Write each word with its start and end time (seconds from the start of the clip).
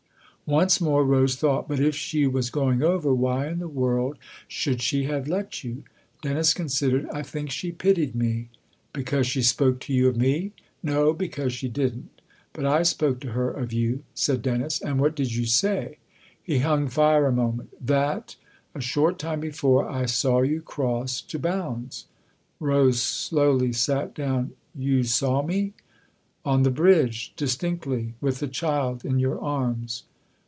Once 0.57 0.81
more 0.81 1.05
Rose 1.05 1.37
thought." 1.37 1.65
But 1.69 1.79
if 1.79 1.95
she 1.95 2.27
was 2.27 2.49
going 2.49 2.83
over, 2.83 3.13
why 3.15 3.47
in 3.47 3.59
the 3.59 3.69
world 3.69 4.17
should 4.49 4.81
she 4.81 5.05
have 5.05 5.29
let 5.29 5.63
you?" 5.63 5.85
Dennis 6.23 6.53
considered." 6.53 7.07
I 7.13 7.23
think 7.23 7.49
she 7.49 7.71
pitied 7.71 8.13
me."" 8.15 8.49
Because 8.91 9.25
she 9.27 9.43
spoke 9.43 9.79
to 9.81 9.93
you 9.93 10.09
of 10.09 10.17
me?"" 10.17 10.51
No; 10.83 11.13
because 11.13 11.53
she 11.53 11.69
didn't. 11.69 12.19
But 12.51 12.65
I 12.65 12.83
spoke 12.83 13.21
to 13.21 13.31
her 13.31 13.49
of 13.49 13.71
you," 13.71 14.03
said 14.13 14.41
Dennis." 14.41 14.81
And 14.81 14.99
what 14.99 15.15
did 15.15 15.33
you 15.33 15.45
say?" 15.45 15.99
He 16.43 16.59
hung 16.59 16.89
fire 16.89 17.27
a 17.27 17.31
moment. 17.31 17.69
"That 17.79 18.35
a 18.75 18.81
short 18.81 19.19
time 19.19 19.39
before 19.39 19.89
I 19.89 20.05
saw 20.05 20.41
you 20.41 20.61
cross 20.61 21.21
to 21.21 21.39
Bounds." 21.39 22.07
Rose 22.59 23.01
slowly 23.01 23.71
sat 23.71 24.13
down." 24.13 24.51
You 24.75 25.03
saw 25.03 25.43
me?" 25.43 25.75
"On 26.43 26.63
the 26.63 26.69
bridge, 26.71 27.33
distinctly. 27.37 28.15
With 28.19 28.39
the 28.39 28.49
child 28.49 29.05
in 29.05 29.17
your 29.17 29.39
arms." 29.39 30.03